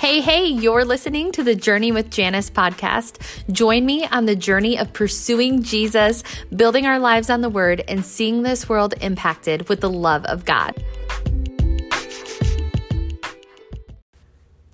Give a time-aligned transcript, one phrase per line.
[0.00, 3.18] Hey, hey, you're listening to the Journey with Janice podcast.
[3.52, 6.24] Join me on the journey of pursuing Jesus,
[6.56, 10.46] building our lives on the Word, and seeing this world impacted with the love of
[10.46, 10.74] God.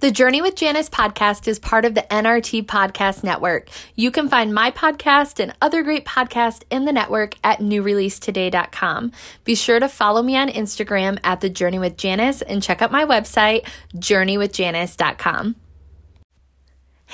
[0.07, 3.69] The Journey with Janice podcast is part of the NRT Podcast Network.
[3.97, 9.11] You can find my podcast and other great podcasts in the network at newreleasetoday.com.
[9.43, 12.93] Be sure to follow me on Instagram at The Journey with Janice and check out
[12.93, 13.67] my website,
[13.97, 15.57] journeywithjanice.com.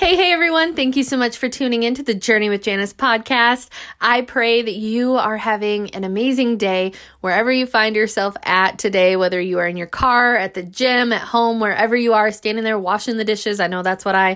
[0.03, 0.75] Hey, hey, everyone.
[0.75, 3.69] Thank you so much for tuning into the Journey with Janice podcast.
[4.01, 9.15] I pray that you are having an amazing day wherever you find yourself at today,
[9.15, 12.65] whether you are in your car, at the gym, at home, wherever you are, standing
[12.65, 13.61] there washing the dishes.
[13.61, 14.35] I know that's what I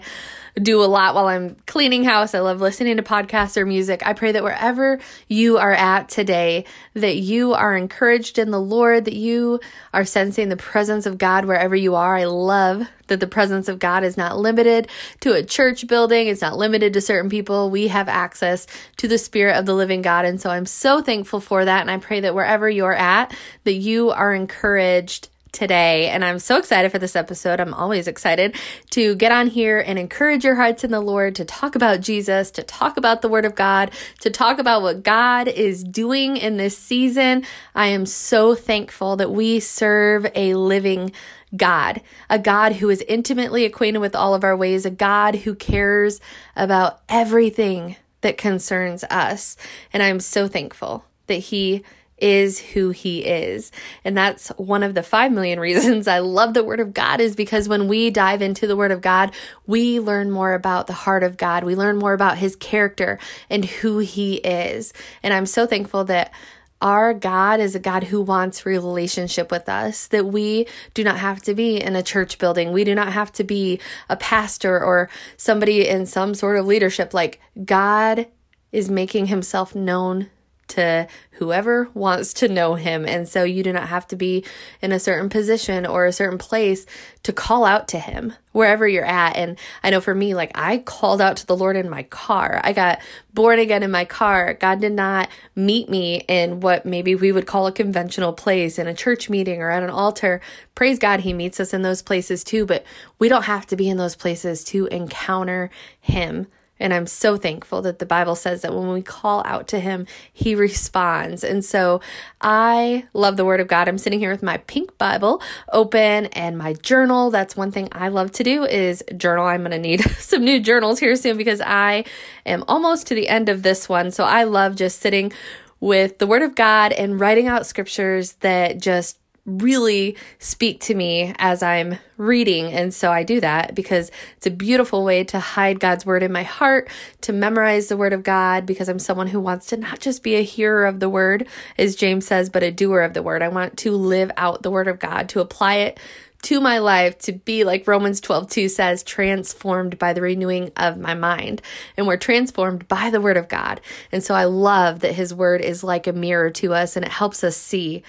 [0.62, 2.34] do a lot while I'm cleaning house.
[2.34, 4.02] I love listening to podcasts or music.
[4.06, 9.06] I pray that wherever you are at today, that you are encouraged in the Lord,
[9.06, 9.60] that you
[9.94, 12.16] are sensing the presence of God wherever you are.
[12.16, 14.88] I love that the presence of God is not limited
[15.22, 16.28] to a church building.
[16.28, 17.70] It's not limited to certain people.
[17.70, 18.68] We have access
[18.98, 20.26] to the spirit of the living God.
[20.26, 21.82] And so I'm so thankful for that.
[21.82, 26.08] And I pray that wherever you're at, that you are encouraged today.
[26.10, 27.60] And I'm so excited for this episode.
[27.60, 28.56] I'm always excited
[28.92, 32.52] to get on here and encourage your hearts in the Lord, to talk about Jesus,
[32.52, 36.58] to talk about the Word of God, to talk about what God is doing in
[36.58, 37.44] this season.
[37.74, 41.12] I am so thankful that we serve a living
[41.56, 45.56] God, a God who is intimately acquainted with all of our ways, a God who
[45.56, 46.22] cares
[46.56, 49.58] about everything that concerns us.
[49.92, 51.84] And I'm so thankful that He
[52.18, 53.72] is who he is.
[54.04, 57.36] And that's one of the 5 million reasons I love the word of God is
[57.36, 59.32] because when we dive into the word of God,
[59.66, 61.64] we learn more about the heart of God.
[61.64, 64.94] We learn more about his character and who he is.
[65.24, 66.34] And I'm so thankful that
[66.82, 71.42] our God is a God who wants relationship with us, that we do not have
[71.44, 72.72] to be in a church building.
[72.72, 73.80] We do not have to be
[74.10, 77.16] a pastor or somebody in some sort of leadership.
[77.16, 78.28] Like God
[78.72, 80.30] is making himself known
[80.70, 83.06] to whoever wants to know him.
[83.06, 84.44] And so you do not have to be
[84.82, 86.86] in a certain position or a certain place
[87.24, 89.38] to call out to him wherever you're at.
[89.38, 92.60] And I know for me, like I called out to the Lord in my car.
[92.64, 93.00] I got
[93.34, 94.56] born again in my car.
[94.56, 98.88] God did not meet me in what maybe we would call a conventional place in
[98.88, 100.42] a church meeting or at an altar.
[100.74, 102.84] Praise God, he meets us in those places too, but
[103.20, 106.48] we don't have to be in those places to encounter him.
[106.80, 110.06] And I'm so thankful that the Bible says that when we call out to him,
[110.32, 111.44] he responds.
[111.44, 112.02] And so
[112.42, 113.88] I love the word of God.
[113.88, 117.32] I'm sitting here with my pink Bible open and my journal.
[117.32, 119.46] That's one thing I love to do is journal.
[119.46, 122.06] I'm going to need some new journals here soon because I
[122.46, 124.12] am almost to the end of this one.
[124.12, 125.32] So I love just sitting
[125.80, 131.34] with the word of God and writing out scriptures that just really speak to me
[131.40, 132.66] as I'm reading.
[132.66, 136.34] And so I do that because it's a beautiful way to hide God's word in
[136.34, 136.90] my heart,
[137.22, 140.36] to memorize the word of God, because I'm someone who wants to not just be
[140.36, 141.48] a hearer of the word,
[141.78, 143.42] as James says, but a doer of the word.
[143.42, 146.00] I want to live out the word of God, to apply it
[146.44, 150.98] to my life to be like Romans 12 2 says, transformed by the renewing of
[150.98, 151.62] my mind.
[151.96, 153.82] And we're transformed by the word of God.
[154.12, 157.12] And so I love that his word is like a mirror to us and it
[157.12, 158.04] helps us see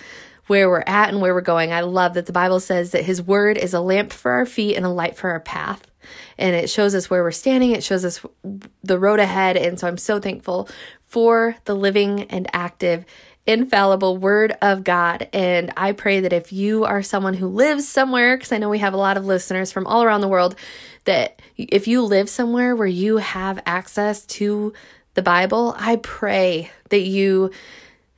[0.49, 1.73] where we're at and where we're going.
[1.73, 4.77] I love that the Bible says that His Word is a lamp for our feet
[4.77, 5.89] and a light for our path.
[6.39, 8.25] And it shows us where we're standing, it shows us
[8.83, 9.57] the road ahead.
[9.57, 10.69] And so I'm so thankful
[11.05, 13.05] for the living and active,
[13.47, 15.29] infallible Word of God.
[15.33, 18.79] And I pray that if you are someone who lives somewhere, because I know we
[18.79, 20.55] have a lot of listeners from all around the world,
[21.05, 24.73] that if you live somewhere where you have access to
[25.15, 27.51] the Bible, I pray that you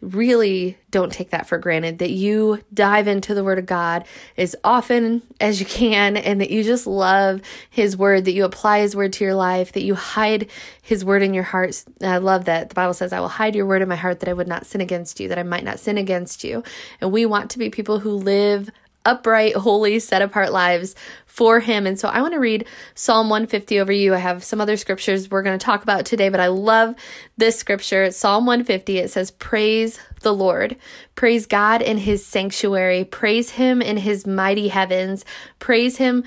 [0.01, 4.05] really don't take that for granted that you dive into the word of God
[4.39, 8.81] as often as you can and that you just love his word that you apply
[8.81, 10.49] his word to your life that you hide
[10.81, 12.71] his word in your heart i love that.
[12.71, 14.65] The bible says i will hide your word in my heart that i would not
[14.65, 16.65] sin against you that i might not sin against you.
[17.01, 18.71] And we want to be people who live
[19.05, 20.95] upright, holy, set apart lives
[21.27, 21.87] for Him.
[21.87, 24.15] And so I want to read Psalm 150 over you.
[24.15, 26.95] I have some other scriptures we're going to talk about today, but I love
[27.37, 28.11] this scripture.
[28.11, 28.99] Psalm 150.
[28.99, 30.77] It says, Praise the Lord.
[31.15, 33.05] Praise God in His sanctuary.
[33.05, 35.25] Praise Him in His mighty heavens.
[35.59, 36.25] Praise Him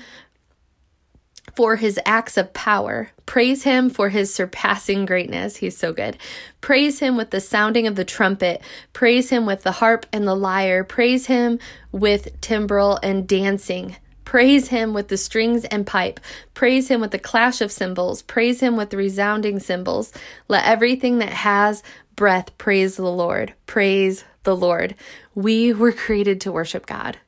[1.56, 3.10] for his acts of power.
[3.26, 5.56] Praise him for his surpassing greatness.
[5.56, 6.16] He's so good.
[6.60, 8.60] Praise him with the sounding of the trumpet.
[8.92, 10.84] Praise him with the harp and the lyre.
[10.84, 11.58] Praise him
[11.92, 13.96] with timbrel and dancing.
[14.24, 16.18] Praise him with the strings and pipe.
[16.54, 18.22] Praise him with the clash of cymbals.
[18.22, 20.12] Praise him with the resounding cymbals.
[20.48, 21.82] Let everything that has
[22.16, 23.54] breath praise the Lord.
[23.66, 24.94] Praise the Lord.
[25.34, 27.18] We were created to worship God.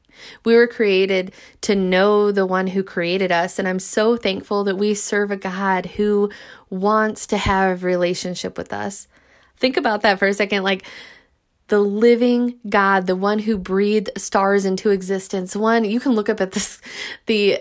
[0.45, 1.33] We were created
[1.63, 3.59] to know the one who created us.
[3.59, 6.31] And I'm so thankful that we serve a God who
[6.71, 9.09] wants to have relationship with us.
[9.57, 10.63] Think about that for a second.
[10.63, 10.85] Like,
[11.69, 15.57] the living God, the one who breathed stars into existence.
[15.57, 16.81] One, you can look up at this,
[17.27, 17.61] the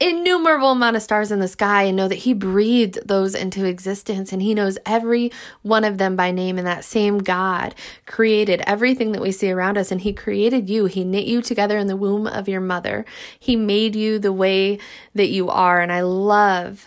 [0.00, 4.32] innumerable amount of stars in the sky and know that he breathed those into existence
[4.32, 5.30] and he knows every
[5.62, 7.74] one of them by name and that same God
[8.06, 10.86] created everything that we see around us and he created you.
[10.86, 13.04] He knit you together in the womb of your mother.
[13.38, 14.78] He made you the way
[15.14, 16.86] that you are and I love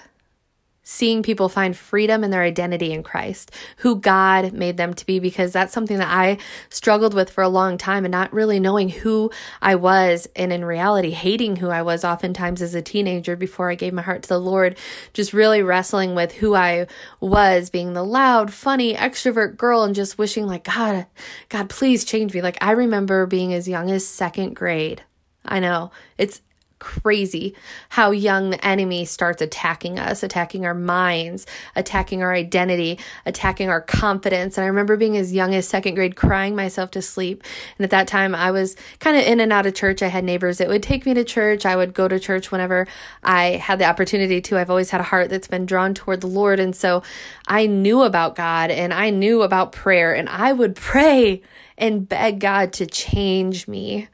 [0.84, 5.18] seeing people find freedom in their identity in Christ, who God made them to be,
[5.20, 6.38] because that's something that I
[6.70, 9.32] struggled with for a long time and not really knowing who
[9.62, 10.28] I was.
[10.36, 14.02] And in reality, hating who I was oftentimes as a teenager before I gave my
[14.02, 14.78] heart to the Lord,
[15.14, 16.88] just really wrestling with who I
[17.20, 21.06] was, being the loud, funny, extrovert girl and just wishing, like, God,
[21.50, 22.42] God, please change me.
[22.42, 25.04] Like, I remember being as young as second grade.
[25.46, 26.42] I know it's
[26.84, 27.56] crazy
[27.88, 31.48] how young the enemy starts attacking us, attacking our minds,
[31.78, 34.58] attacking our identity, attacking our confidence.
[34.58, 37.42] And I remember being as young as second grade crying myself to sleep.
[37.78, 40.04] And at that time, I was kind of in and out of church.
[40.04, 41.66] I had neighbors that would take me to church.
[41.66, 42.86] I would go to church whenever
[43.24, 44.60] I had the opportunity to.
[44.60, 46.60] I've always had a heart that's been drawn toward the Lord.
[46.60, 47.02] And so
[47.48, 51.42] I knew about God and I knew about prayer and I would pray
[51.78, 54.10] and beg God to change me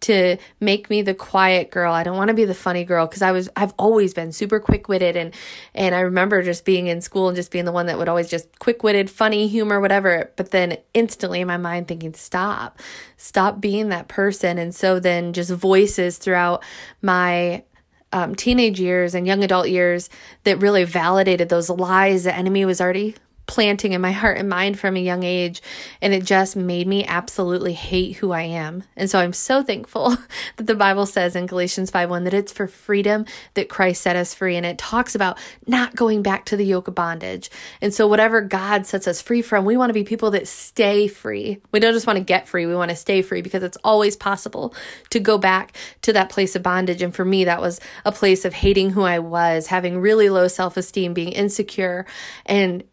[0.00, 1.92] to make me the quiet girl.
[1.92, 4.58] I don't want to be the funny girl because I was I've always been super
[4.58, 5.34] quick-witted and
[5.74, 8.28] and I remember just being in school and just being the one that would always
[8.28, 12.78] just quick-witted, funny, humor, whatever, but then instantly in my mind thinking stop.
[13.16, 14.58] Stop being that person.
[14.58, 16.62] And so then just voices throughout
[17.02, 17.64] my
[18.12, 20.10] um, teenage years and young adult years
[20.44, 23.14] that really validated those lies the enemy was already
[23.50, 25.60] planting in my heart and mind from a young age.
[26.00, 28.84] And it just made me absolutely hate who I am.
[28.96, 30.10] And so I'm so thankful
[30.56, 34.14] that the Bible says in Galatians 5 1 that it's for freedom that Christ set
[34.14, 34.54] us free.
[34.54, 35.36] And it talks about
[35.66, 37.50] not going back to the yoke of bondage.
[37.82, 41.08] And so, whatever God sets us free from, we want to be people that stay
[41.08, 41.58] free.
[41.72, 44.14] We don't just want to get free, we want to stay free because it's always
[44.14, 44.72] possible
[45.10, 47.02] to go back to that place of bondage.
[47.02, 50.46] And for me, that was a place of hating who I was, having really low
[50.46, 52.06] self esteem, being insecure,
[52.46, 52.84] and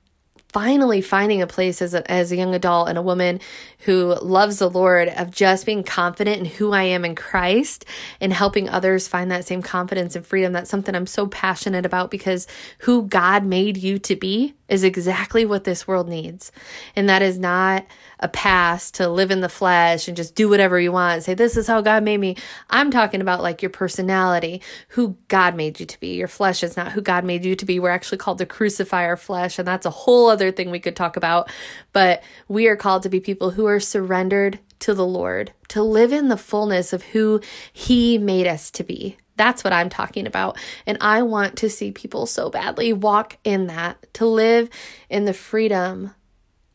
[0.57, 3.39] finally finding a place as a, as a young adult and a woman
[3.81, 7.85] who loves the Lord of just being confident in who I am in Christ
[8.19, 10.53] and helping others find that same confidence and freedom.
[10.53, 12.47] That's something I'm so passionate about because
[12.79, 16.51] who God made you to be is exactly what this world needs.
[16.95, 17.85] And that is not
[18.19, 21.33] a pass to live in the flesh and just do whatever you want and say,
[21.33, 22.35] This is how God made me.
[22.69, 26.15] I'm talking about like your personality, who God made you to be.
[26.15, 27.79] Your flesh is not who God made you to be.
[27.79, 29.59] We're actually called to crucify our flesh.
[29.59, 31.49] And that's a whole other thing we could talk about.
[31.93, 36.13] But we are called to be people who are surrendered to the Lord, to live
[36.13, 37.41] in the fullness of who
[37.73, 39.17] He made us to be.
[39.37, 40.57] That's what I'm talking about.
[40.85, 44.69] And I want to see people so badly walk in that, to live
[45.09, 46.13] in the freedom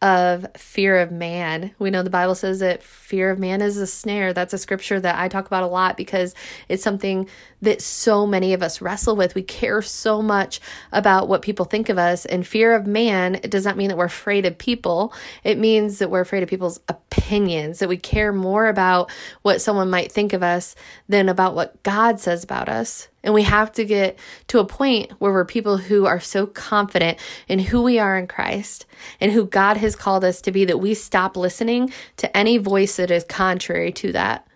[0.03, 1.71] of fear of man.
[1.79, 4.33] We know the Bible says that fear of man is a snare.
[4.33, 6.35] That's a scripture that I talk about a lot because
[6.69, 7.29] it's something
[7.61, 9.37] that so many of us wrestle with.
[9.37, 10.61] We care so much
[10.91, 12.27] about what people think of us.
[12.27, 15.15] And fear of man, it does not mean that we're afraid of people.
[15.45, 19.09] It means that we're afraid of people's opinions, that we care more about
[19.43, 20.75] what someone might think of us
[21.09, 23.07] than about what God says about us.
[23.23, 27.19] And we have to get to a point where we're people who are so confident
[27.49, 28.87] in who we are in Christ
[29.21, 32.97] and who God has called us to be that we stop listening to any voice
[32.97, 34.47] that is contrary to that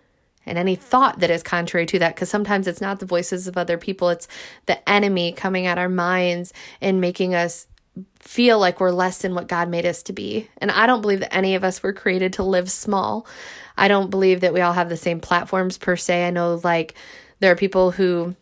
[0.45, 3.57] and any thought that is contrary to that because sometimes it's not the voices of
[3.57, 4.29] other people it's
[4.65, 7.67] the enemy coming at our minds and making us
[8.19, 10.49] feel like we're less than what God made us to be.
[10.57, 13.25] And I don't believe that any of us were created to live small.
[13.77, 16.27] I don't believe that we all have the same platforms per se.
[16.27, 16.95] I know like
[17.39, 18.35] there are people who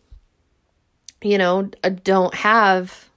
[1.22, 3.08] you know, uh, don't have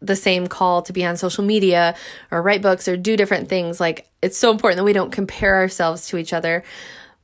[0.00, 1.94] the same call to be on social media
[2.30, 3.80] or write books or do different things.
[3.80, 6.62] Like, it's so important that we don't compare ourselves to each other.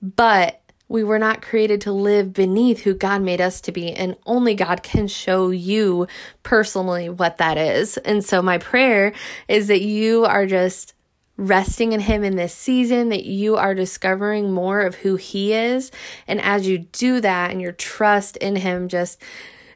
[0.01, 4.15] But we were not created to live beneath who God made us to be, and
[4.27, 6.07] only God can show you
[6.43, 7.97] personally what that is.
[7.99, 9.15] And so, my prayer
[9.49, 10.93] is that you are just
[11.39, 15.91] resting in Him in this season, that you are discovering more of who He is.
[16.29, 19.19] And as you do that and your trust in Him just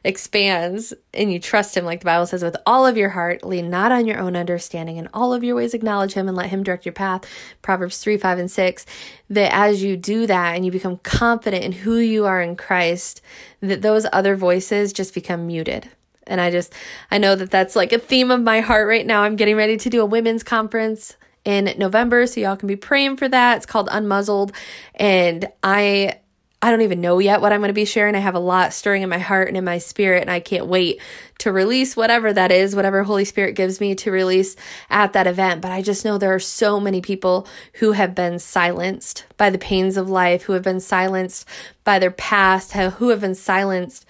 [0.03, 3.69] expands and you trust him, like the Bible says, with all of your heart, lean
[3.69, 6.63] not on your own understanding, in all of your ways acknowledge him and let him
[6.63, 7.25] direct your path.
[7.61, 8.85] Proverbs 3, 5, and 6.
[9.29, 13.21] That as you do that and you become confident in who you are in Christ,
[13.61, 15.89] that those other voices just become muted.
[16.25, 16.73] And I just,
[17.09, 19.23] I know that that's like a theme of my heart right now.
[19.23, 23.15] I'm getting ready to do a women's conference in November, so y'all can be praying
[23.15, 23.57] for that.
[23.57, 24.53] It's called Unmuzzled.
[24.95, 26.19] And I
[26.59, 28.15] I don't even know yet what I'm going to be sharing.
[28.15, 30.65] I have a lot stirring in my heart and in my spirit, and I can't
[30.65, 30.99] wait
[31.37, 34.55] to release whatever that is, whatever Holy Spirit gives me to release
[34.89, 35.61] at that event.
[35.61, 39.59] But I just know there are so many people who have been silenced by the
[39.59, 41.47] pains of life, who have been silenced
[41.83, 44.07] by their past, who have been silenced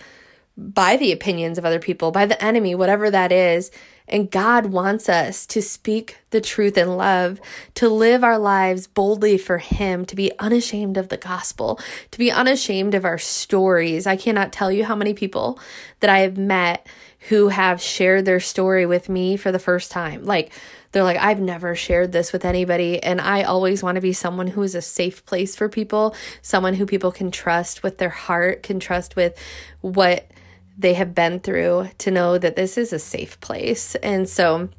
[0.55, 3.71] by the opinions of other people, by the enemy, whatever that is.
[4.07, 7.41] And God wants us to speak the truth in love,
[7.75, 11.79] to live our lives boldly for Him, to be unashamed of the gospel,
[12.11, 14.07] to be unashamed of our stories.
[14.07, 15.59] I cannot tell you how many people
[15.99, 16.87] that I have met
[17.29, 20.23] who have shared their story with me for the first time.
[20.23, 20.51] Like,
[20.91, 23.03] they're like, I've never shared this with anybody.
[23.03, 26.75] And I always want to be someone who is a safe place for people, someone
[26.75, 29.37] who people can trust with their heart, can trust with
[29.81, 30.31] what
[30.77, 33.95] they have been through to know that this is a safe place.
[33.95, 34.69] And so,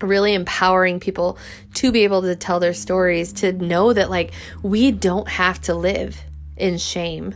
[0.00, 1.38] really empowering people
[1.74, 5.74] to be able to tell their stories, to know that, like, we don't have to
[5.74, 6.20] live
[6.56, 7.34] in shame.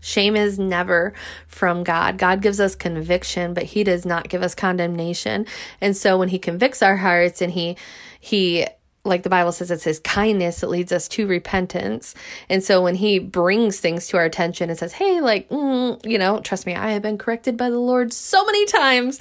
[0.00, 1.12] Shame is never
[1.46, 2.18] from God.
[2.18, 5.46] God gives us conviction, but he does not give us condemnation.
[5.80, 7.76] And so when he convicts our hearts and he
[8.18, 8.66] he
[9.04, 12.14] like the Bible says, it's his kindness that leads us to repentance.
[12.48, 16.18] And so when he brings things to our attention and says, hey, like, mm, you
[16.18, 19.18] know, trust me, I have been corrected by the Lord so many times.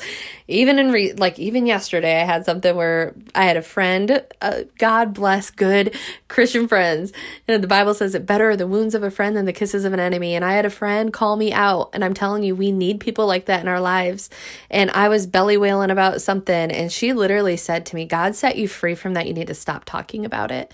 [0.47, 4.61] Even in, re- like, even yesterday, I had something where I had a friend, uh,
[4.77, 5.97] God bless good
[6.27, 7.11] Christian friends.
[7.47, 9.83] And the Bible says it better are the wounds of a friend than the kisses
[9.83, 10.35] of an enemy.
[10.35, 11.89] And I had a friend call me out.
[11.93, 14.29] And I'm telling you, we need people like that in our lives.
[14.69, 16.71] And I was belly wailing about something.
[16.71, 19.25] And she literally said to me, God set you free from that.
[19.25, 20.73] You need to stop stop talking about it.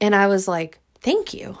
[0.00, 1.58] And I was like, thank you.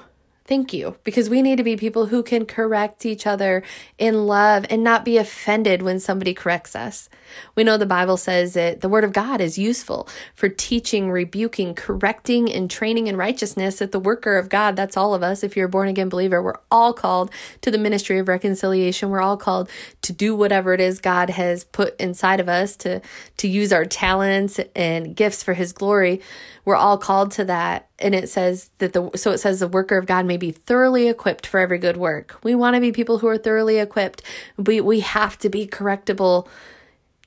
[0.48, 0.96] Thank you.
[1.04, 3.62] Because we need to be people who can correct each other
[3.98, 7.10] in love and not be offended when somebody corrects us.
[7.54, 11.74] We know the Bible says that the Word of God is useful for teaching, rebuking,
[11.74, 13.78] correcting, and training in righteousness.
[13.80, 15.44] That the worker of God, that's all of us.
[15.44, 19.10] If you're a born again believer, we're all called to the ministry of reconciliation.
[19.10, 19.68] We're all called
[20.00, 23.02] to do whatever it is God has put inside of us to,
[23.36, 26.22] to use our talents and gifts for His glory.
[26.68, 27.88] We're all called to that.
[27.98, 31.08] And it says that the, so it says the worker of God may be thoroughly
[31.08, 32.38] equipped for every good work.
[32.42, 34.20] We want to be people who are thoroughly equipped.
[34.58, 36.46] We, we have to be correctable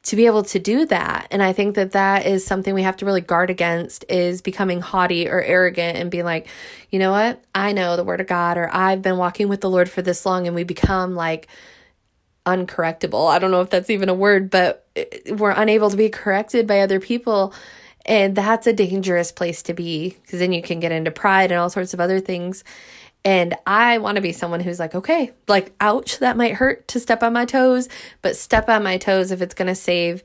[0.04, 1.26] to be able to do that.
[1.32, 4.80] And I think that that is something we have to really guard against is becoming
[4.80, 6.48] haughty or arrogant and be like,
[6.92, 7.44] you know what?
[7.56, 10.24] I know the word of God or I've been walking with the Lord for this
[10.24, 11.48] long and we become like
[12.46, 13.28] uncorrectable.
[13.28, 14.88] I don't know if that's even a word, but
[15.32, 17.56] we're unable to be corrected by other people
[18.06, 21.60] and that's a dangerous place to be because then you can get into pride and
[21.60, 22.64] all sorts of other things.
[23.24, 27.00] And I want to be someone who's like, okay, like, ouch, that might hurt to
[27.00, 27.88] step on my toes,
[28.22, 30.24] but step on my toes if it's going to save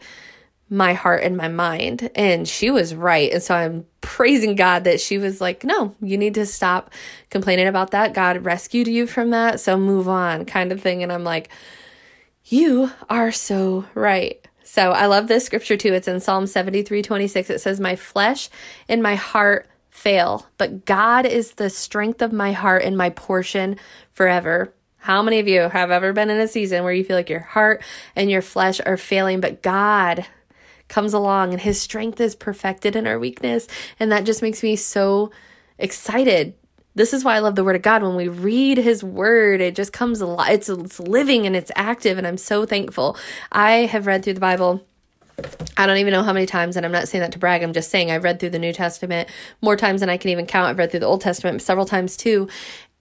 [0.68, 2.10] my heart and my mind.
[2.14, 3.30] And she was right.
[3.32, 6.90] And so I'm praising God that she was like, no, you need to stop
[7.30, 8.14] complaining about that.
[8.14, 9.60] God rescued you from that.
[9.60, 11.02] So move on, kind of thing.
[11.02, 11.50] And I'm like,
[12.44, 14.46] you are so right.
[14.76, 15.94] So I love this scripture too.
[15.94, 17.48] It's in Psalm 73 26.
[17.48, 18.50] It says, My flesh
[18.90, 23.78] and my heart fail, but God is the strength of my heart and my portion
[24.12, 24.74] forever.
[24.98, 27.40] How many of you have ever been in a season where you feel like your
[27.40, 27.82] heart
[28.14, 30.26] and your flesh are failing, but God
[30.88, 33.68] comes along and his strength is perfected in our weakness?
[33.98, 35.30] And that just makes me so
[35.78, 36.52] excited
[36.96, 38.02] this is why I love the word of God.
[38.02, 40.52] When we read his word, it just comes alive.
[40.52, 42.18] It's, it's living and it's active.
[42.18, 43.16] And I'm so thankful.
[43.52, 44.84] I have read through the Bible.
[45.76, 47.62] I don't even know how many times, and I'm not saying that to brag.
[47.62, 49.28] I'm just saying I've read through the New Testament
[49.60, 50.68] more times than I can even count.
[50.68, 52.48] I've read through the Old Testament several times too.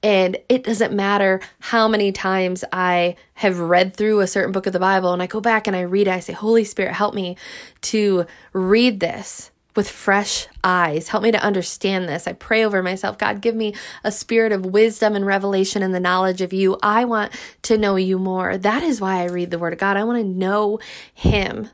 [0.03, 4.73] And it doesn't matter how many times I have read through a certain book of
[4.73, 6.11] the Bible and I go back and I read it.
[6.11, 7.37] I say, Holy Spirit, help me
[7.81, 11.09] to read this with fresh eyes.
[11.09, 12.27] Help me to understand this.
[12.27, 13.17] I pray over myself.
[13.17, 16.77] God, give me a spirit of wisdom and revelation and the knowledge of you.
[16.81, 18.57] I want to know you more.
[18.57, 19.97] That is why I read the Word of God.
[19.97, 20.79] I want to know
[21.13, 21.69] Him,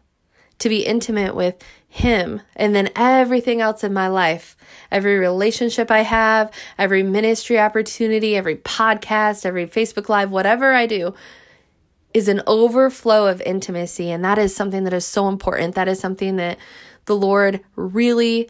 [0.59, 4.55] to be intimate with Him, and then everything else in my life.
[4.91, 11.13] Every relationship I have, every ministry opportunity, every podcast, every Facebook Live, whatever I do,
[12.13, 14.11] is an overflow of intimacy.
[14.11, 15.75] And that is something that is so important.
[15.75, 16.57] That is something that
[17.05, 18.49] the Lord really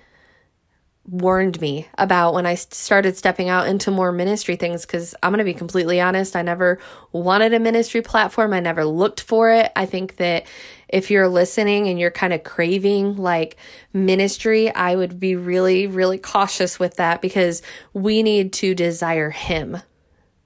[1.03, 5.39] warned me about when I started stepping out into more ministry things because I'm going
[5.39, 6.79] to be completely honest, I never
[7.12, 8.53] wanted a ministry platform.
[8.53, 9.72] I never looked for it.
[9.75, 10.46] I think that
[10.88, 13.58] if you're listening and you're kind of craving like
[13.93, 17.62] ministry, I would be really, really cautious with that because
[17.93, 19.77] we need to desire Him,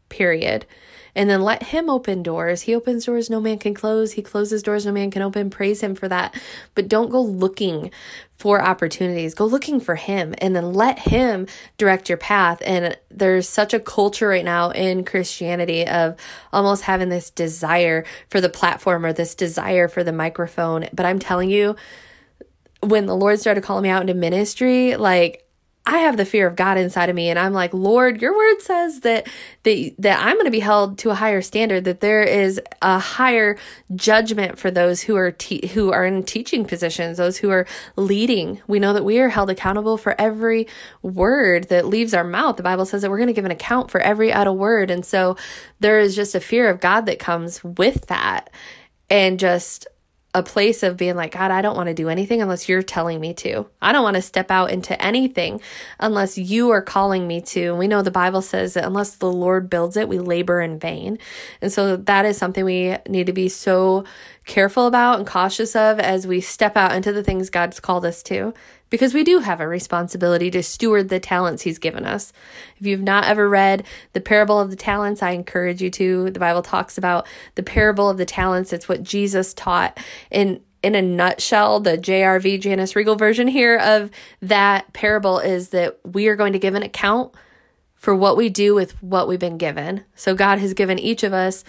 [0.09, 0.65] period.
[1.15, 2.63] And then let him open doors.
[2.63, 4.13] He opens doors no man can close.
[4.13, 5.49] He closes doors no man can open.
[5.49, 6.35] Praise him for that.
[6.75, 7.91] But don't go looking
[8.37, 9.33] for opportunities.
[9.33, 12.61] Go looking for him and then let him direct your path.
[12.65, 16.17] And there's such a culture right now in Christianity of
[16.51, 20.89] almost having this desire for the platform or this desire for the microphone.
[20.91, 21.77] But I'm telling you,
[22.81, 25.44] when the Lord started calling me out into ministry, like
[25.87, 28.61] I have the fear of God inside of me and I'm like, Lord, your word
[28.61, 29.27] says that
[29.63, 32.97] that, that I'm going to be held to a higher standard, that there is a
[32.97, 33.57] higher
[33.95, 38.61] judgment for those who are te- who are in teaching positions, those who are leading.
[38.67, 40.67] We know that we are held accountable for every
[41.03, 42.57] word that leaves our mouth.
[42.57, 44.89] The Bible says that we're going to give an account for every idle word.
[44.89, 45.37] And so
[45.79, 48.49] there is just a fear of God that comes with that.
[49.07, 49.87] And just
[50.35, 53.21] a place of being like, God, I don't want to do anything unless you're telling
[53.21, 53.67] me to.
[53.81, 55.61] I don't want to step out into anything
[55.97, 57.69] unless you are calling me to.
[57.69, 60.77] And we know the Bible says that unless the Lord builds it, we labor in
[60.77, 61.19] vain.
[61.61, 64.03] And so that is something we need to be so
[64.45, 68.21] careful about and cautious of as we step out into the things God's called us
[68.23, 68.53] to
[68.95, 72.31] because we do have a responsibility to steward the talents He's given us.
[72.77, 76.31] If you've not ever read the parable of the talents, I encourage you to.
[76.31, 78.71] The Bible talks about the parable of the talents.
[78.71, 79.99] It's what Jesus taught
[80.31, 84.11] in in a nutshell, the JRV Janice Regal version here of
[84.41, 87.33] that parable is that we are going to give an account
[87.95, 90.05] for what we do with what we've been given.
[90.15, 91.65] So God has given each of us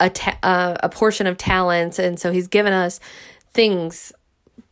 [0.00, 3.00] a ta- uh, a portion of talents, and so He's given us
[3.52, 4.14] things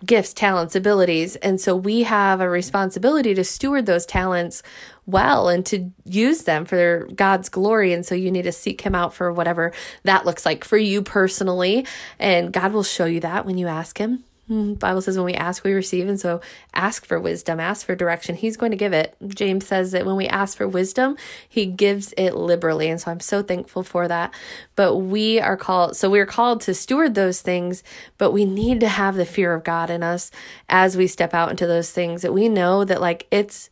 [0.05, 1.37] gifts, talents, abilities.
[1.37, 4.62] And so we have a responsibility to steward those talents
[5.07, 7.93] well and to use them for God's glory.
[7.93, 9.73] And so you need to seek Him out for whatever
[10.05, 11.87] that looks like for you personally.
[12.19, 14.25] And God will show you that when you ask Him.
[14.53, 16.07] Hmm, Bible says when we ask, we receive.
[16.07, 16.43] And so
[16.75, 18.35] ask for wisdom, ask for direction.
[18.35, 19.17] He's going to give it.
[19.29, 21.17] James says that when we ask for wisdom,
[21.49, 22.91] he gives it liberally.
[22.91, 24.35] And so I'm so thankful for that.
[24.77, 27.83] But we are called, so we're called to steward those things,
[28.19, 30.31] but we need to have the fear of God in us
[30.69, 33.71] as we step out into those things that we know that like it's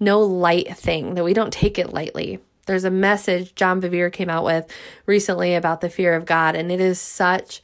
[0.00, 2.38] no light thing, that we don't take it lightly.
[2.64, 4.72] There's a message John Bevere came out with
[5.04, 7.60] recently about the fear of God, and it is such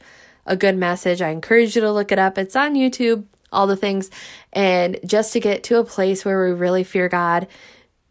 [0.49, 1.21] a good message.
[1.21, 2.37] I encourage you to look it up.
[2.37, 4.09] It's on YouTube, all the things.
[4.51, 7.47] And just to get to a place where we really fear God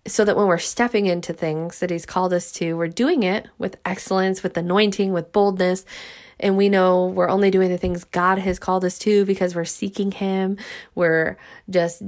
[0.07, 3.49] so that when we're stepping into things that He's called us to, we're doing it
[3.59, 5.85] with excellence, with anointing, with boldness.
[6.41, 9.65] And we know we're only doing the things God has called us to because we're
[9.65, 10.57] seeking Him.
[10.95, 11.37] We're
[11.69, 12.03] just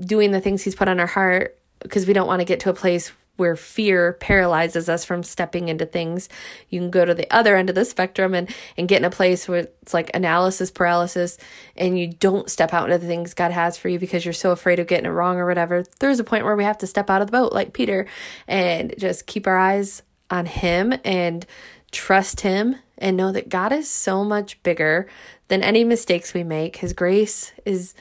[0.00, 2.70] doing the things He's put on our heart because we don't want to get to
[2.70, 6.28] a place where fear paralyzes us from stepping into things.
[6.68, 9.10] You can go to the other end of the spectrum and, and get in a
[9.10, 11.36] place where it's like analysis paralysis
[11.76, 14.52] and you don't step out into the things God has for you because you're so
[14.52, 15.84] afraid of getting it wrong or whatever.
[15.98, 18.06] There's a point where we have to step out of the boat like Peter
[18.46, 21.44] and just keep our eyes on Him and
[21.90, 25.08] trust Him and know that God is so much bigger
[25.48, 26.76] than any mistakes we make.
[26.76, 27.94] His grace is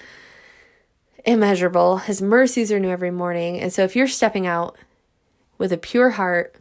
[1.26, 3.60] immeasurable, His mercies are new every morning.
[3.60, 4.78] And so if you're stepping out
[5.64, 6.58] with a pure heart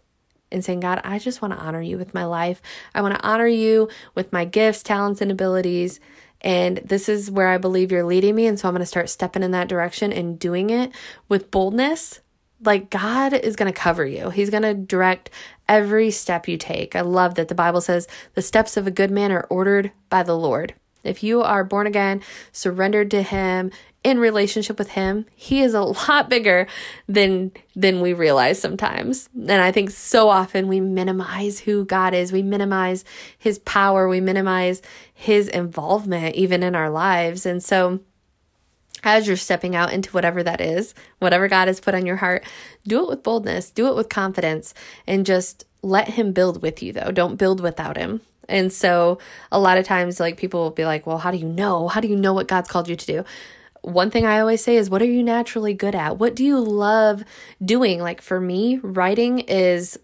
[0.52, 2.62] and saying, God, I just want to honor you with my life.
[2.94, 5.98] I want to honor you with my gifts, talents, and abilities.
[6.40, 8.46] And this is where I believe you're leading me.
[8.46, 10.92] And so I'm going to start stepping in that direction and doing it
[11.28, 12.20] with boldness.
[12.64, 15.30] Like God is going to cover you, He's going to direct
[15.68, 16.94] every step you take.
[16.94, 20.22] I love that the Bible says the steps of a good man are ordered by
[20.22, 20.74] the Lord.
[21.02, 23.72] If you are born again, surrendered to Him,
[24.04, 26.66] in relationship with him he is a lot bigger
[27.08, 29.28] than than we realize sometimes.
[29.34, 32.32] And i think so often we minimize who god is.
[32.32, 33.04] We minimize
[33.38, 34.08] his power.
[34.08, 34.82] We minimize
[35.14, 37.46] his involvement even in our lives.
[37.46, 38.00] And so
[39.04, 42.44] as you're stepping out into whatever that is whatever god has put on your heart
[42.86, 43.70] do it with boldness.
[43.70, 44.74] Do it with confidence
[45.06, 47.10] and just let him build with you though.
[47.10, 48.20] Don't build without him.
[48.48, 49.18] And so
[49.50, 51.86] a lot of times like people will be like well how do you know?
[51.88, 53.24] How do you know what god's called you to do
[53.82, 56.18] one thing I always say is, what are you naturally good at?
[56.18, 57.24] What do you love
[57.62, 58.00] doing?
[58.00, 59.98] Like for me, writing is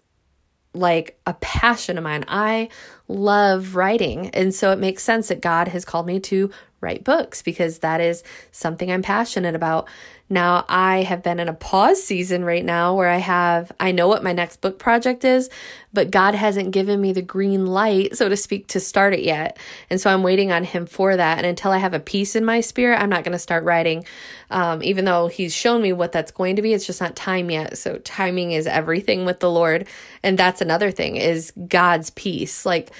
[0.73, 2.25] like a passion of mine.
[2.27, 2.69] I
[3.07, 4.29] love writing.
[4.29, 8.01] And so it makes sense that God has called me to write books because that
[8.01, 9.87] is something I'm passionate about.
[10.31, 14.07] Now, I have been in a pause season right now where I have, I know
[14.07, 15.49] what my next book project is,
[15.91, 19.57] but God hasn't given me the green light, so to speak, to start it yet.
[19.89, 21.39] And so I'm waiting on Him for that.
[21.39, 24.05] And until I have a peace in my spirit, I'm not going to start writing.
[24.51, 27.49] Um, even though He's shown me what that's going to be, it's just not time
[27.49, 27.79] yet.
[27.79, 29.87] So timing is everything with the Lord.
[30.21, 32.67] And that's another thing is God's peace.
[32.67, 32.91] Like,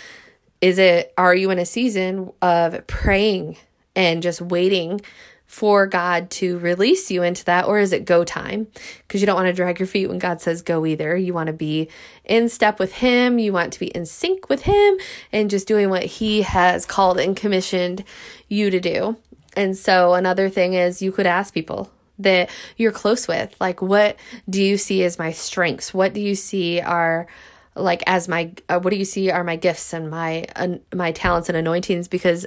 [0.62, 3.58] is it, are you in a season of praying
[4.00, 5.02] and just waiting
[5.46, 8.68] for God to release you into that, or is it go time?
[9.00, 11.18] Because you don't want to drag your feet when God says go either.
[11.18, 11.90] You want to be
[12.24, 14.98] in step with Him, you want to be in sync with Him,
[15.34, 18.06] and just doing what He has called and commissioned
[18.48, 19.18] you to do.
[19.54, 24.16] And so, another thing is you could ask people that you're close with, like, what
[24.50, 25.94] do you see as my strengths?
[25.94, 27.28] What do you see are
[27.76, 31.12] like as my uh, what do you see are my gifts and my uh, my
[31.12, 32.46] talents and anointings because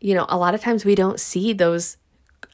[0.00, 1.96] you know a lot of times we don't see those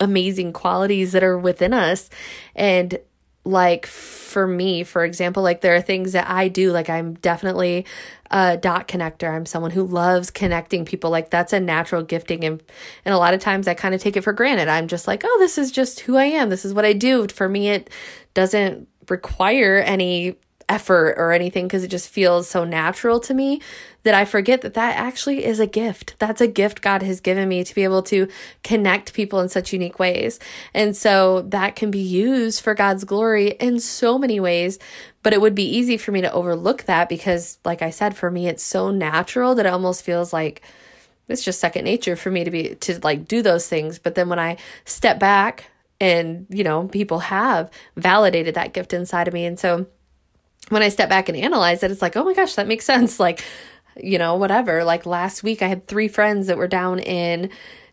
[0.01, 2.11] amazing qualities that are within us.
[2.55, 2.99] And
[3.45, 7.85] like for me, for example, like there are things that I do, like I'm definitely
[8.31, 9.31] a dot connector.
[9.31, 11.11] I'm someone who loves connecting people.
[11.11, 12.43] Like that's a natural gifting.
[12.45, 12.63] And,
[13.05, 14.69] and a lot of times I kind of take it for granted.
[14.69, 16.49] I'm just like, oh, this is just who I am.
[16.49, 17.27] This is what I do.
[17.29, 17.91] For me, it
[18.33, 20.37] doesn't require any
[20.69, 23.61] effort or anything because it just feels so natural to me
[24.03, 26.15] that I forget that that actually is a gift.
[26.19, 28.29] That's a gift God has given me to be able to
[28.63, 30.39] connect people in such unique ways.
[30.73, 34.79] And so that can be used for God's glory in so many ways.
[35.23, 38.31] But it would be easy for me to overlook that because, like I said, for
[38.31, 40.63] me, it's so natural that it almost feels like
[41.29, 43.99] it's just second nature for me to be to like do those things.
[43.99, 49.29] But then when I step back and, you know, people have validated that gift inside
[49.29, 49.47] of me.
[49.47, 49.87] And so,
[50.69, 53.21] when I step back and analyze it, it's like, oh my gosh, that makes sense.
[53.21, 53.45] Like,
[53.97, 54.85] you know, whatever.
[54.85, 57.51] Like last week, I had three friends that were down in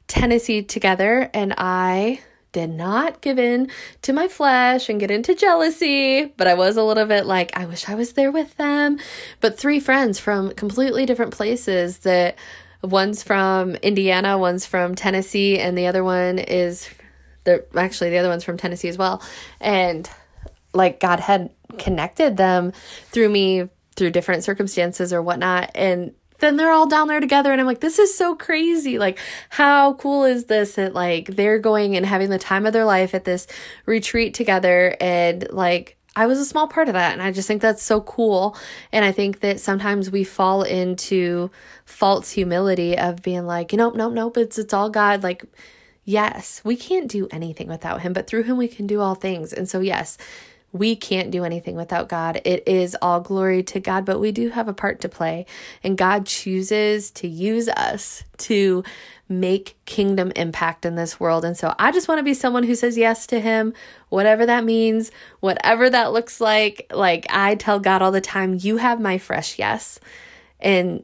[0.08, 3.70] Tennessee together, and I did not give in
[4.02, 7.66] to my flesh and get into jealousy, but I was a little bit like, I
[7.66, 9.00] wish I was there with them.
[9.40, 12.36] But three friends from completely different places that
[12.82, 16.90] one's from Indiana, one's from Tennessee, and the other one is
[17.44, 19.22] the actually the other one's from Tennessee as well.
[19.60, 20.10] And
[20.74, 22.74] like God had connected them
[23.06, 25.72] through me through different circumstances or whatnot.
[25.76, 28.98] And then they're all down there together and I'm like, this is so crazy.
[28.98, 32.86] Like, how cool is this that like they're going and having the time of their
[32.86, 33.48] life at this
[33.86, 37.62] retreat together and like I was a small part of that and I just think
[37.62, 38.58] that's so cool.
[38.92, 41.52] And I think that sometimes we fall into
[41.86, 45.24] false humility of being like, know, nope, nope, it's it's all God.
[45.24, 45.46] Like,
[46.04, 49.54] yes, we can't do anything without him, but through him we can do all things.
[49.54, 50.18] And so yes,
[50.74, 52.42] we can't do anything without God.
[52.46, 55.46] It is all glory to God, but we do have a part to play.
[55.84, 58.84] And God chooses to use us to
[59.28, 61.46] make kingdom impact in this world.
[61.46, 63.74] And so I just want to be someone who says yes to Him,
[64.10, 66.90] whatever that means, whatever that looks like.
[66.94, 70.00] Like I tell God all the time, you have my fresh yes.
[70.60, 71.04] And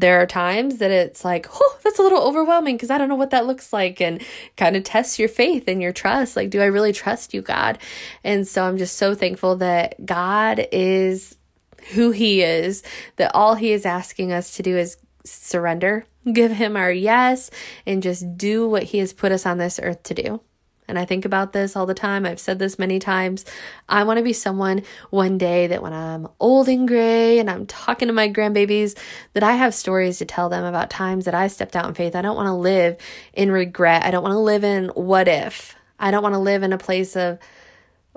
[0.00, 3.14] there are times that it's like, oh, that's a little overwhelming because I don't know
[3.14, 4.22] what that looks like, and
[4.56, 6.36] kind of tests your faith and your trust.
[6.36, 7.78] Like, do I really trust you, God?
[8.22, 11.36] And so I'm just so thankful that God is
[11.94, 12.82] who He is,
[13.16, 17.50] that all He is asking us to do is surrender, give Him our yes,
[17.86, 20.40] and just do what He has put us on this earth to do.
[20.88, 22.24] And I think about this all the time.
[22.24, 23.44] I've said this many times.
[23.88, 27.66] I want to be someone one day that when I'm old and gray and I'm
[27.66, 28.96] talking to my grandbabies,
[29.32, 32.14] that I have stories to tell them about times that I stepped out in faith.
[32.14, 32.96] I don't want to live
[33.32, 34.04] in regret.
[34.04, 35.74] I don't want to live in what if.
[35.98, 37.38] I don't want to live in a place of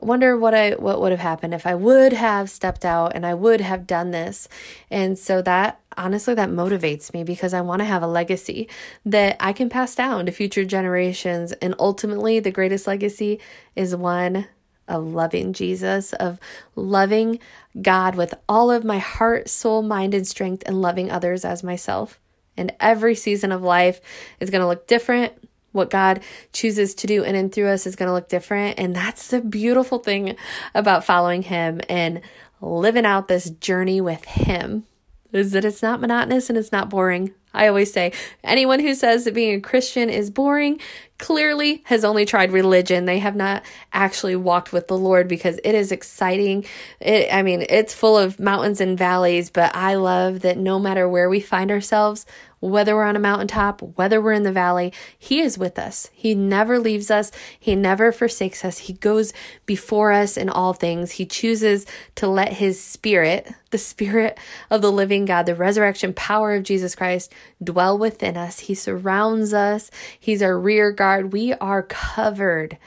[0.01, 3.33] wonder what I what would have happened if I would have stepped out and I
[3.33, 4.47] would have done this.
[4.89, 8.69] And so that honestly that motivates me because I want to have a legacy
[9.05, 13.39] that I can pass down to future generations and ultimately the greatest legacy
[13.75, 14.47] is one
[14.87, 16.39] of loving Jesus, of
[16.75, 17.39] loving
[17.79, 22.19] God with all of my heart, soul, mind, and strength, and loving others as myself.
[22.57, 24.01] And every season of life
[24.39, 25.33] is going to look different
[25.71, 26.21] what God
[26.53, 28.79] chooses to do in and through us is going to look different.
[28.79, 30.35] And that's the beautiful thing
[30.73, 32.21] about following Him and
[32.61, 34.85] living out this journey with Him
[35.31, 37.33] is that it's not monotonous and it's not boring.
[37.53, 40.79] I always say anyone who says that being a Christian is boring
[41.19, 43.05] clearly has only tried religion.
[43.05, 46.65] They have not actually walked with the Lord because it is exciting.
[46.99, 51.07] It, I mean, it's full of mountains and valleys, but I love that no matter
[51.07, 52.25] where we find ourselves,
[52.59, 56.09] whether we're on a mountaintop, whether we're in the valley, He is with us.
[56.13, 58.79] He never leaves us, He never forsakes us.
[58.79, 59.33] He goes
[59.65, 61.11] before us in all things.
[61.11, 64.37] He chooses to let His Spirit, the Spirit
[64.69, 67.31] of the living God, the resurrection power of Jesus Christ,
[67.63, 68.59] dwell within us.
[68.59, 71.08] He surrounds us, He's our rear guard.
[71.17, 72.77] We are covered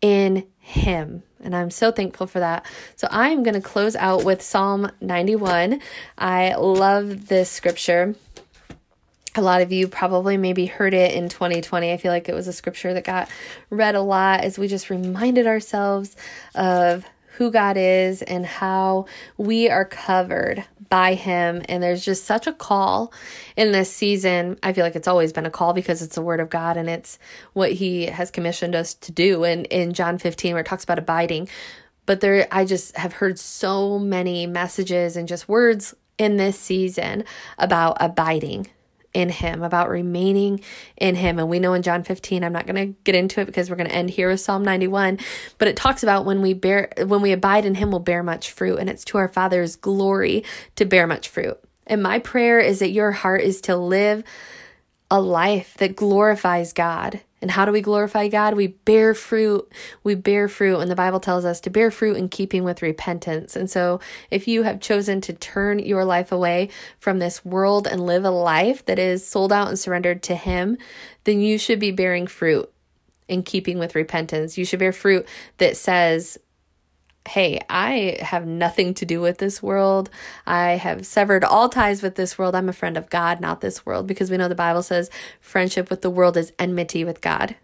[0.00, 1.22] in Him.
[1.42, 2.66] And I'm so thankful for that.
[2.96, 5.80] So I'm going to close out with Psalm 91.
[6.18, 8.16] I love this scripture
[9.36, 11.92] a lot of you probably maybe heard it in 2020.
[11.92, 13.28] I feel like it was a scripture that got
[13.70, 16.16] read a lot as we just reminded ourselves
[16.54, 17.04] of
[17.36, 21.62] who God is and how we are covered by Him.
[21.68, 23.12] And there's just such a call
[23.56, 24.58] in this season.
[24.62, 26.88] I feel like it's always been a call because it's the Word of God and
[26.88, 27.18] it's
[27.52, 29.44] what He has commissioned us to do.
[29.44, 31.48] And in John 15, where it talks about abiding,
[32.06, 37.24] but there, I just have heard so many messages and just words in this season
[37.58, 38.68] about abiding
[39.16, 40.60] in him, about remaining
[40.98, 41.38] in him.
[41.38, 43.76] And we know in John 15, I'm not going to get into it because we're
[43.76, 45.18] going to end here with Psalm 91,
[45.56, 48.50] but it talks about when we bear when we abide in him we'll bear much
[48.50, 51.58] fruit and it's to our Father's glory to bear much fruit.
[51.86, 54.22] And my prayer is that your heart is to live
[55.10, 58.54] a life that glorifies God and how do we glorify God?
[58.54, 59.70] We bear fruit.
[60.02, 60.78] We bear fruit.
[60.78, 63.54] And the Bible tells us to bear fruit in keeping with repentance.
[63.54, 68.06] And so, if you have chosen to turn your life away from this world and
[68.06, 70.78] live a life that is sold out and surrendered to Him,
[71.24, 72.72] then you should be bearing fruit
[73.28, 74.56] in keeping with repentance.
[74.56, 75.26] You should bear fruit
[75.58, 76.38] that says,
[77.26, 80.10] hey, I have nothing to do with this world.
[80.46, 82.54] I have severed all ties with this world.
[82.54, 85.10] I'm a friend of God, not this world, because we know the Bible says
[85.40, 87.56] friendship with the world is enmity with God.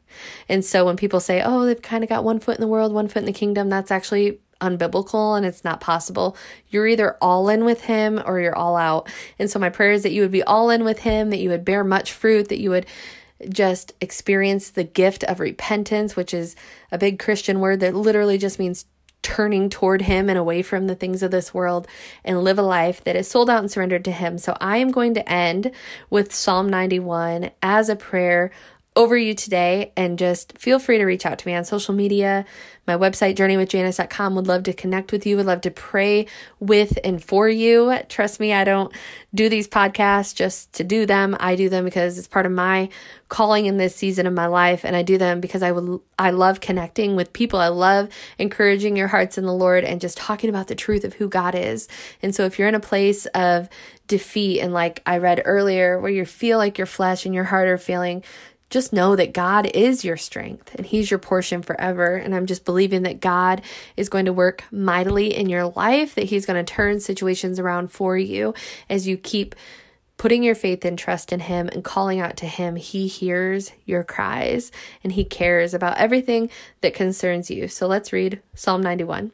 [0.48, 2.92] And so when people say, oh, they've kind of got one foot in the world,
[2.92, 6.36] one foot in the kingdom, that's actually unbiblical and it's not possible.
[6.68, 9.10] You're either all in with him or you're all out.
[9.38, 11.50] And so my prayer is that you would be all in with him, that you
[11.50, 12.86] would bear much fruit, that you would
[13.48, 16.54] just experience the gift of repentance, which is
[16.92, 18.86] a big Christian word that literally just means
[19.22, 21.86] turning toward Him and away from the things of this world
[22.24, 24.38] and live a life that is sold out and surrendered to Him.
[24.38, 25.70] So I am going to end
[26.10, 28.50] with Psalm 91 as a prayer
[28.94, 32.44] over you today and just feel free to reach out to me on social media.
[32.86, 36.26] My website journeywithjanice.com would love to connect with you would love to pray
[36.60, 37.96] with and for you.
[38.08, 38.92] Trust me i don't
[39.34, 41.36] do these podcasts just to do them.
[41.40, 42.90] I do them because it's part of my
[43.28, 46.30] calling in this season of my life and i do them because i would i
[46.30, 47.58] love connecting with people.
[47.58, 51.14] I love encouraging your hearts in the lord and just talking about the truth of
[51.14, 51.88] who god is.
[52.20, 53.70] And so if you're in a place of
[54.06, 57.68] defeat and like i read earlier where you feel like your flesh and your heart
[57.68, 58.22] are feeling
[58.72, 62.16] just know that God is your strength and He's your portion forever.
[62.16, 63.62] And I'm just believing that God
[63.96, 67.92] is going to work mightily in your life, that He's going to turn situations around
[67.92, 68.54] for you
[68.88, 69.54] as you keep
[70.16, 72.76] putting your faith and trust in Him and calling out to Him.
[72.76, 74.72] He hears your cries
[75.04, 77.68] and He cares about everything that concerns you.
[77.68, 79.32] So let's read Psalm 91.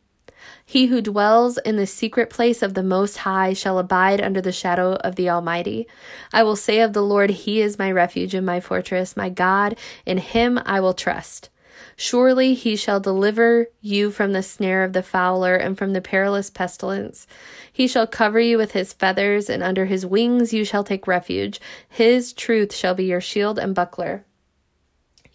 [0.64, 4.52] He who dwells in the secret place of the Most High shall abide under the
[4.52, 5.86] shadow of the Almighty.
[6.32, 9.76] I will say of the Lord, He is my refuge and my fortress, my God,
[10.06, 11.50] in Him I will trust.
[11.96, 16.50] Surely he shall deliver you from the snare of the fowler and from the perilous
[16.50, 17.26] pestilence.
[17.72, 21.60] He shall cover you with his feathers, and under his wings you shall take refuge.
[21.88, 24.24] His truth shall be your shield and buckler.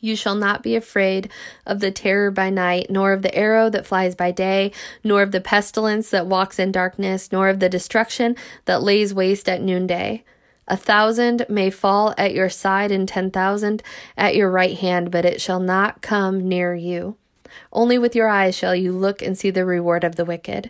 [0.03, 1.31] You shall not be afraid
[1.65, 5.31] of the terror by night, nor of the arrow that flies by day, nor of
[5.31, 8.35] the pestilence that walks in darkness, nor of the destruction
[8.65, 10.25] that lays waste at noonday.
[10.67, 13.81] A thousand may fall at your side and ten thousand
[14.17, 17.15] at your right hand, but it shall not come near you.
[17.71, 20.69] Only with your eyes shall you look and see the reward of the wicked.